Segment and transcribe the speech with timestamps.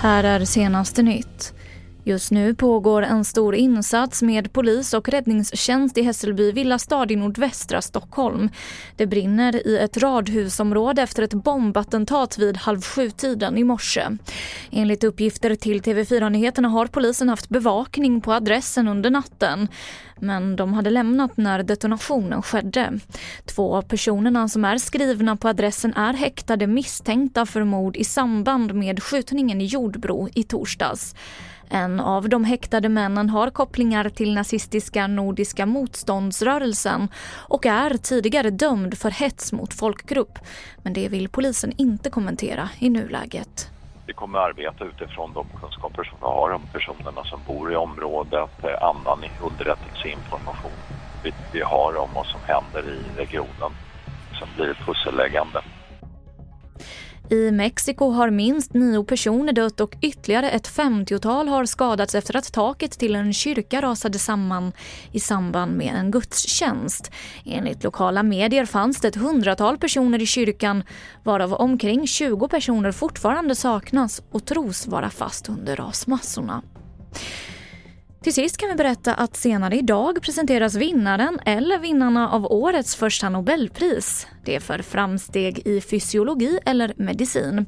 [0.00, 1.55] Här är senaste nytt.
[2.08, 7.82] Just nu pågår en stor insats med polis och räddningstjänst i Hässelby villastad i nordvästra
[7.82, 8.50] Stockholm.
[8.96, 14.06] Det brinner i ett radhusområde efter ett bombattentat vid halv sju-tiden i morse.
[14.70, 19.68] Enligt uppgifter till TV4 Nyheterna har polisen haft bevakning på adressen under natten.
[20.20, 22.92] Men de hade lämnat när detonationen skedde.
[23.44, 28.74] Två av personerna som är skrivna på adressen är häktade misstänkta för mord i samband
[28.74, 31.14] med skjutningen i Jordbro i torsdags.
[31.70, 37.08] En av de häktade männen har kopplingar till nazistiska Nordiska motståndsrörelsen
[37.48, 40.38] och är tidigare dömd för hets mot folkgrupp.
[40.82, 43.70] Men det vill polisen inte kommentera i nuläget.
[44.06, 47.76] Vi kommer att arbeta utifrån de kunskaper som vi har om personerna som bor i
[47.76, 50.78] området, eh, annan underrättelseinformation
[51.26, 53.72] vi, vi har om vad som händer i regionen
[54.38, 55.60] som blir pusselläggande.
[57.30, 62.52] I Mexiko har minst nio personer dött och ytterligare ett femtiotal har skadats efter att
[62.52, 64.72] taket till en kyrka rasade samman
[65.12, 67.10] i samband med en gudstjänst.
[67.44, 70.82] Enligt lokala medier fanns det ett hundratal personer i kyrkan
[71.24, 76.62] varav omkring 20 personer fortfarande saknas och tros vara fast under rasmassorna.
[78.26, 83.28] Till sist kan vi berätta att senare idag presenteras vinnaren eller vinnarna av årets första
[83.28, 84.26] Nobelpris.
[84.44, 87.66] Det är för framsteg i fysiologi eller medicin.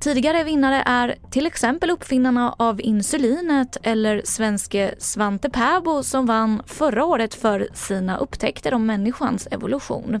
[0.00, 7.04] Tidigare vinnare är till exempel uppfinnarna av insulinet eller svenske Svante Pääbo som vann förra
[7.04, 10.20] året för sina upptäckter om människans evolution.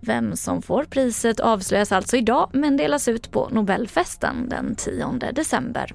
[0.00, 5.94] Vem som får priset avslöjas alltså idag men delas ut på Nobelfesten den 10 december.